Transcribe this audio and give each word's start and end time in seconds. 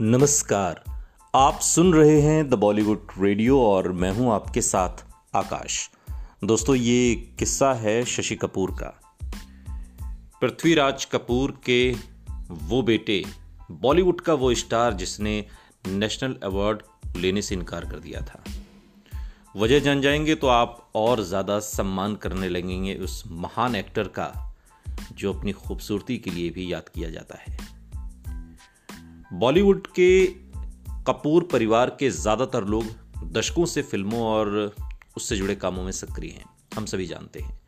नमस्कार। 0.00 0.82
आप 1.34 1.58
सुन 1.60 1.92
रहे 1.94 2.20
हैं 2.20 2.48
द 2.48 2.54
बॉलीवुड 2.54 3.08
रेडियो 3.18 3.60
और 3.60 3.90
मैं 3.92 4.10
हूँ 4.12 4.32
आपके 4.32 4.60
साथ 4.60 5.04
आकाश। 5.36 5.90
दोस्तों, 6.44 6.76
ये 6.76 7.14
किस्सा 7.38 7.72
है 7.74 8.04
शशि 8.04 8.36
कपूर 8.36 8.70
का। 8.70 8.86
पृथ्वीराज 10.40 11.04
कपूर 11.04 11.50
के 11.66 11.94
वो 12.50 12.82
बेटे 12.82 13.24
बॉलीवुड 13.70 14.20
का 14.20 14.34
वो 14.34 14.54
स्टार 14.54 14.92
जिसने 14.92 15.44
नेशनल 15.88 16.36
अवार्ड 16.44 16.82
लेने 17.16 17.42
से 17.42 17.54
इनकार 17.54 17.84
कर 17.84 17.98
दिया 17.98 18.20
था। 18.20 18.42
वजह 19.56 19.80
जान 19.80 20.00
जाएँगे 20.00 20.34
तो 20.34 20.46
आप 20.46 20.90
और 20.94 21.22
ज़्यादा 21.22 21.58
सम्मान 21.58 22.14
करने 22.14 22.48
लगेंगे 22.48 22.94
उस 22.94 23.22
महान 23.26 23.76
एक्टर 23.76 24.08
का, 24.08 24.54
जो 25.12 25.32
अपनी 25.32 25.52
खूबसूरती 25.52 26.18
के 26.18 26.30
लिए 26.30 26.50
भी 26.50 26.72
याद 26.72 26.88
किया 26.88 27.10
जाता 27.10 27.38
है। 27.38 27.81
बॉलीवुड 29.32 29.86
के 29.86 30.26
कपूर 31.06 31.48
परिवार 31.52 31.96
के 31.98 32.10
ज़्यादातर 32.10 32.64
लोग 32.64 32.84
दशकों 33.32 33.66
से 33.66 33.82
फ़िल्मों 33.82 34.20
और 34.20 34.74
उससे 35.16 35.36
जुड़े 35.36 35.54
कामों 35.54 35.82
में 35.82 35.92
सक्रिय 35.92 36.30
हैं। 36.30 36.44
हम 36.76 36.84
सभी 36.84 37.06
जानते 37.06 37.40
हैं। 37.40 37.60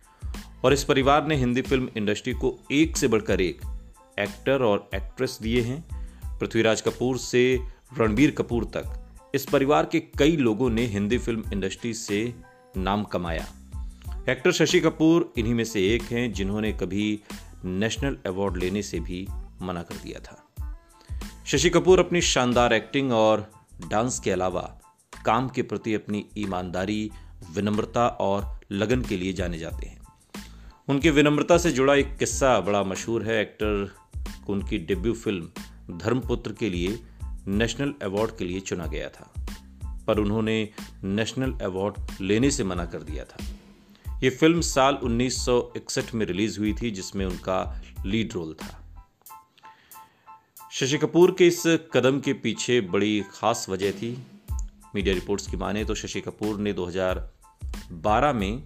और 0.64 0.72
इस 0.72 0.84
परिवार 0.84 1.26
ने 1.26 1.36
हिंदी 1.36 1.62
फ़िल्म 1.62 1.88
इंडस्ट्री 1.96 2.32
को 2.32 2.58
एक 2.72 2.96
से 2.96 3.08
बढ़कर 3.08 3.40
एक 3.40 3.60
एक्टर 4.18 4.62
और 4.62 4.90
एक्ट्रेस 4.94 5.38
दिए 5.42 5.60
हैं। 5.60 5.84
पृथ्वीराज 6.38 6.80
कपूर 6.80 7.18
से 7.18 7.60
रणबीर 7.98 8.30
कपूर 8.30 8.64
तक। 8.64 9.10
इस 9.34 9.46
परिवार 9.46 9.86
के 9.86 10.00
कई 10.00 10.36
लोगों 10.36 10.70
ने 10.70 10.86
हिंदी 10.86 11.18
फ़िल्म 11.18 11.44
इंडस्ट्री 11.52 11.94
से 11.94 12.34
नाम 12.76 13.04
कमाया। 13.04 13.46
एक्टर 14.28 14.52
शशि 14.52 14.80
कपूर 14.80 15.32
इन्हीं 15.36 15.54
में 15.54 15.64
से 15.64 15.94
एक 15.94 16.02
हैं 16.02 16.32
जिन्होंने 16.32 16.72
कभी 16.72 17.20
नेशनल 17.64 18.18
अवार्ड 18.26 18.56
लेने 18.56 18.82
से 18.82 19.00
भी 19.00 19.28
मना 19.62 19.82
कर 19.82 19.94
दिया 19.94 20.20
था। 20.20 20.53
शशि 21.46 21.70
कपूर 21.70 21.98
अपनी 21.98 22.20
शानदार 22.20 22.72
एक्टिंग 22.72 23.12
और 23.12 23.52
डांस 23.88 24.20
के 24.20 24.30
अलावा 24.30 24.80
काम 25.24 25.48
के 25.48 25.62
प्रति 25.62 25.94
अपनी 25.94 26.26
ईमानदारी, 26.38 27.10
विनम्रता 27.54 28.08
और 28.08 28.60
लगन 28.72 29.02
के 29.02 29.16
लिए 29.16 29.32
जाने 29.32 29.58
जाते 29.58 29.86
हैं। 29.86 30.02
उनकी 30.88 31.10
विनम्रता 31.10 31.58
से 31.58 31.70
जुड़ा 31.70 31.94
एक 31.94 32.16
किस्सा 32.18 32.60
बड़ा 32.60 32.82
मशहूर 32.82 33.24
है। 33.24 33.42
एक्टर 33.42 33.94
को 34.46 34.52
उनकी 34.52 34.78
डेब्यू 34.78 35.14
फ़िल्म 35.14 35.48
धर्मपुत्र 35.98 36.52
के 36.52 36.70
लिए 36.70 37.02
नेशनल 37.46 37.94
अवार्ड 38.02 38.36
के 38.36 38.44
लिए 38.44 38.60
चुना 38.60 38.86
गया 38.86 39.08
था। 39.08 39.46
पर 40.06 40.18
उन्होंने 40.18 40.68
नेशनल 41.04 41.52
अवार्ड 41.52 41.94
लेने 42.20 42.50
से 42.50 42.64
मना 42.64 42.84
कर 42.84 43.02
दिया 43.02 43.24
था। 43.24 43.44
ये 44.22 44.30
फ़िल्म 44.30 44.60
साल 44.60 44.94
1961 44.94 46.14
में 46.14 46.26
रिलीज़ 46.26 46.58
हुई 46.58 46.74
थी, 46.82 46.90
जिसमें 46.90 47.26
उनका 47.26 47.82
लीड 48.06 48.32
रोल 48.32 48.54
था। 48.54 48.80
शशि 50.74 50.98
कपूर 50.98 51.34
के 51.38 51.46
इस 51.46 51.62
कदम 51.66 52.20
के 52.20 52.32
पीछे 52.32 52.80
बड़ी 52.80 53.22
खास 53.30 53.66
वजह 53.68 53.92
थी 53.92 54.18
मीडिया 54.94 55.14
रिपोर्ट्स 55.14 55.46
की 55.46 55.56
माने 55.56 55.84
तो 55.84 55.94
शशि 55.94 56.20
कपूर 56.20 56.58
ने 56.60 56.72
2012 56.72 58.34
में 58.34 58.62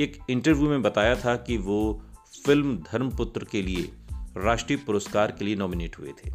एक 0.00 0.18
इंटरव्यू 0.30 0.68
में 0.68 0.82
बताया 0.82 1.16
था 1.16 1.36
कि 1.36 1.56
वो 1.56 2.02
फ़िल्म 2.46 2.76
धर्मपुत्र 2.76 3.44
के 3.44 3.62
लिए 3.62 3.92
राष्ट्रीय 4.36 4.78
पुरस्कार 4.78 5.30
के 5.30 5.44
लिए 5.44 5.56
नॉमिनेट 5.56 5.98
हुए 5.98 6.12
थे, 6.12 6.30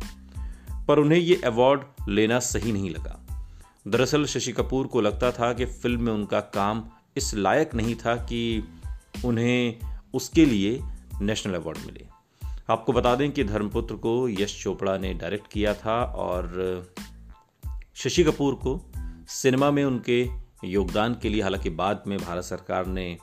पर 0.87 0.99
उन्हें 0.99 1.19
ये 1.19 1.41
अवार्ड 1.45 1.81
लेना 2.09 2.39
सही 2.39 2.71
नहीं 2.71 2.89
लगा। 2.89 3.45
दरअसल 3.87 4.25
शशि 4.25 4.51
कपूर 4.51 4.87
को 4.87 5.01
लगता 5.01 5.31
था 5.31 5.53
कि 5.53 5.65
फ़िल्म 5.65 6.01
में 6.01 6.13
उनका 6.13 6.39
काम 6.39 6.89
इस 7.17 7.33
लायक 7.35 7.75
नहीं 7.75 7.95
था 7.95 8.15
कि 8.15 8.63
उन्हें 9.25 9.79
उसके 10.13 10.45
लिए 10.45 10.79
नेशनल 11.21 11.53
अवार्ड 11.53 11.77
मिले। 11.77 12.18
आपको 12.69 12.93
बता 12.93 13.15
दें 13.15 13.31
कि 13.31 13.43
धर्मपुत्र 13.43 13.95
को 13.95 14.29
यश 14.29 14.63
चोपड़ा 14.63 14.97
ने 14.97 15.13
डायरेक्ट 15.13 15.47
किया 15.47 15.73
था 15.73 16.03
और 16.03 16.85
शशि 17.95 18.23
कपूर 18.23 18.55
को 18.55 18.91
सिनेमा 19.27 19.71
में 19.71 19.85
उनके 19.85 20.27
योगदान 20.65 21.17
के 21.21 21.29
लिए, 21.29 21.41
हालाँकि 21.41 21.69
बाद 21.69 22.03
में 22.07 22.19
भारत 22.19 22.43
सरकार 22.43 22.85
ने 22.85 23.17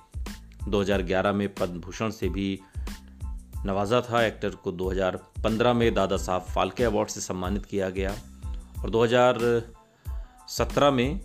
2011 0.68 1.32
में 1.32 1.54
पद्म 1.54 1.80
भूषण 1.80 2.10
से 2.10 2.28
भी 2.28 2.60
नवाजा 3.64 4.00
था। 4.00 4.24
एक्टर 4.24 4.50
को 4.50 4.72
2015 4.72 5.72
में 5.72 5.94
दादा 5.94 6.16
साहब 6.16 6.42
फाल्के 6.42 6.84
अवार्ड 6.84 7.08
से 7.08 7.20
सम्मानित 7.20 7.66
किया 7.66 7.90
गया 7.90 8.14
और 8.82 8.90
2017 8.90 10.90
में 10.90 11.20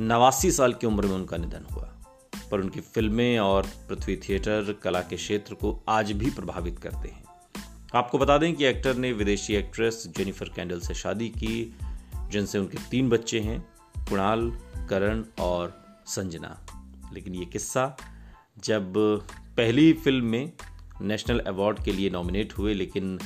नवासी 0.00 0.52
साल 0.52 0.72
की 0.72 0.86
उम्र 0.86 1.06
में 1.06 1.14
उनका 1.14 1.36
निधन 1.36 1.74
हुआ। 1.74 1.97
पर 2.50 2.60
उनकी 2.60 2.80
फ़िल्में 2.80 3.38
और 3.38 3.62
पृथ्वी 3.62 4.16
थिएटर, 4.16 4.80
कला 4.82 5.00
के 5.00 5.16
क्षेत्र 5.16 5.54
को 5.54 5.84
आज 5.88 6.12
भी 6.12 6.30
प्रभावित 6.30 6.78
करते 6.78 7.08
हैं। 7.08 7.24
आपको 7.94 8.18
बता 8.18 8.38
दें 8.38 8.54
कि 8.54 8.64
एक्टर 8.64 8.96
ने 8.96 9.12
विदेशी 9.12 9.54
एक्ट्रेस 9.54 10.12
जेनिफर 10.16 10.48
कैंडल 10.48 10.80
से 10.80 10.94
शादी 10.94 11.28
की, 11.28 11.74
जिनसे 12.14 12.58
उनके 12.58 12.78
तीन 12.90 13.08
बच्चे 13.08 13.40
हैं, 13.40 13.68
कुणाल, 13.98 14.58
करण 14.90 15.24
और 15.40 15.84
संजना। 16.06 16.66
लेकिन 17.12 17.34
ये 17.34 17.44
किस्सा, 17.44 17.96
जब 18.64 18.94
पहली 19.56 19.92
फ़िल्म 19.92 20.24
में 20.24 20.52
नेशनल 21.00 21.38
अवार्ड 21.38 21.84
के 21.84 21.92
लिए 21.92 22.10
नॉमिनेट 22.10 22.52
हुए, 22.52 22.74
लेकिन 22.74 23.18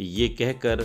ये 0.00 0.28
कहकर 0.28 0.84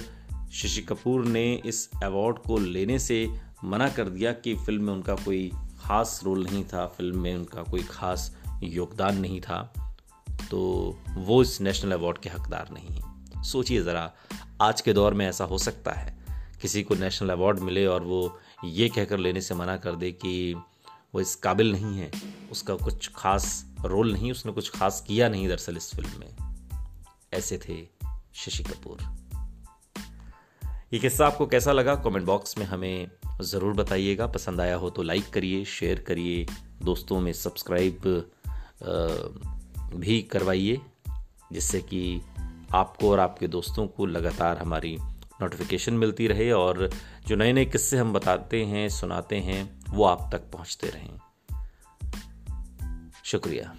शशि 0.51 0.81
कपूर 0.81 1.25
ने 1.25 1.61
इस 1.65 1.89
अवार्ड 2.03 2.37
को 2.37 2.57
लेने 2.57 2.99
से 2.99 3.29
मना 3.63 3.89
कर 3.89 4.09
दिया 4.09 4.31
कि 4.31 4.55
फ़िल्म 4.55 4.83
में 4.83 4.93
उनका 4.93 5.15
कोई 5.15 5.51
ख़ास 5.83 6.21
रोल 6.23 6.43
नहीं 6.43 6.63
था 6.63 6.85
फ़िल्म 6.87 7.19
में, 7.19 7.35
उनका 7.35 7.63
कोई 7.63 7.83
ख़ास 7.83 8.35
योगदान 8.63 9.17
नहीं 9.17 9.41
था। 9.41 9.61
तो 10.51 10.59
वो 11.09 11.41
इस 11.41 11.61
नेशनल 11.61 11.91
अवार्ड 11.91 12.17
के 12.17 12.29
हकदार 12.29 12.69
नहीं 12.71 12.89
हैं। 12.89 13.43
सोचिए 13.43 13.81
ज़रा, 13.81 14.11
आज 14.61 14.81
के 14.81 14.93
दौर 14.93 15.13
में 15.13 15.25
ऐसा 15.27 15.45
हो 15.45 15.57
सकता 15.57 15.91
है, 15.91 16.17
किसी 16.61 16.83
को 16.83 16.95
नेशनल 16.95 17.29
अवार्ड 17.29 17.59
मिले 17.59 17.85
और 17.85 18.03
वो 18.03 18.39
ये 18.65 18.89
कहकर 18.89 19.17
लेने 19.17 19.41
से 19.41 19.55
मना 19.55 19.77
कर 19.77 19.95
दे 19.95 20.11
कि 20.11 20.53
वो 21.15 21.21
इस 21.21 21.35
काबिल 21.35 21.71
नहीं 21.71 21.97
है, 21.99 22.11
उसका 22.51 22.75
कुछ 22.75 23.09
खास 23.15 23.65
रोल 23.85 24.13
नहीं, 24.13 24.31
उसने 24.31 24.51
कुछ 24.51 24.69
खास 24.69 25.03
किया 25.07 25.29
नहीं 25.29 25.47
दरअसल 25.47 25.77
इस 25.77 25.91
फ़िल्म 25.95 26.19
में। 26.19 26.35
ऐसे 27.33 27.57
थे 27.57 27.87
शशि 28.33 28.63
कपूर। 28.63 28.97
ये 30.93 30.99
किस्सा 30.99 31.27
आपको 31.27 31.47
कैसा 31.47 31.71
लगा? 31.71 31.95
कमेंट 31.95 32.25
बॉक्स 32.25 32.57
में 32.57 32.65
हमें 32.65 33.11
ज़रूर 33.43 33.73
बताइएगा। 33.73 34.27
पसंद 34.27 34.61
आया 34.61 34.75
हो 34.75 34.89
तो 34.89 35.03
लाइक 35.03 35.29
करिए 35.29 35.63
शेयर 35.65 35.99
करिए, 35.99 36.45
दोस्तों 36.83 37.19
में 37.21 37.31
सब्सक्राइब 37.33 38.01
भी 39.95 40.21
करवाइए, 40.21 40.79
जिससे 41.51 41.81
कि 41.81 42.21
आपको 42.73 43.11
और 43.11 43.19
आपके 43.19 43.47
दोस्तों 43.47 43.87
को 43.87 44.05
लगातार 44.05 44.57
हमारी 44.57 44.97
नोटिफिकेशन 45.41 45.93
मिलती 45.93 46.27
रहे 46.27 46.51
और 46.51 46.89
जो 47.27 47.35
नए 47.35 47.53
नए 47.53 47.65
किस्से 47.65 47.97
हम 47.97 48.13
बताते 48.13 48.63
हैं, 48.65 48.87
सुनाते 48.89 49.37
हैं, 49.39 49.61
वो 49.89 50.03
आप 50.03 50.29
तक 50.31 50.51
पहुँचते 50.51 50.89
रहें। 50.89 51.19
शुक्रिया। 53.23 53.73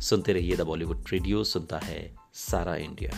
सुनते 0.00 0.32
रहिए 0.32 0.56
द 0.56 0.60
बॉलीवुड 0.60 1.04
रेडियो 1.12 1.44
सुनता 1.44 1.78
है 1.78 2.00
सारा 2.34 2.74
इंडिया 2.76 3.10